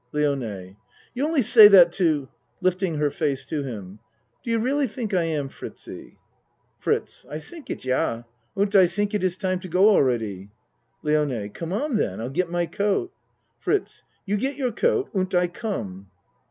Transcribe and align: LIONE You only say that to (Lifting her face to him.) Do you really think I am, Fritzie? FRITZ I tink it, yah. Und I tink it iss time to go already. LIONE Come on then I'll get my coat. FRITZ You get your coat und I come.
LIONE 0.13 0.77
You 1.13 1.23
only 1.27 1.43
say 1.43 1.67
that 1.67 1.91
to 1.91 2.27
(Lifting 2.59 2.95
her 2.97 3.11
face 3.11 3.45
to 3.45 3.61
him.) 3.61 3.99
Do 4.43 4.49
you 4.49 4.57
really 4.57 4.87
think 4.87 5.13
I 5.13 5.25
am, 5.25 5.47
Fritzie? 5.47 6.17
FRITZ 6.79 7.27
I 7.29 7.35
tink 7.37 7.69
it, 7.69 7.85
yah. 7.85 8.23
Und 8.57 8.73
I 8.75 8.85
tink 8.85 9.13
it 9.13 9.23
iss 9.23 9.37
time 9.37 9.59
to 9.59 9.67
go 9.67 9.89
already. 9.89 10.49
LIONE 11.03 11.49
Come 11.49 11.71
on 11.71 11.97
then 11.97 12.19
I'll 12.19 12.31
get 12.31 12.49
my 12.49 12.65
coat. 12.65 13.13
FRITZ 13.59 14.01
You 14.25 14.37
get 14.37 14.55
your 14.55 14.71
coat 14.71 15.11
und 15.13 15.35
I 15.35 15.45
come. 15.45 16.09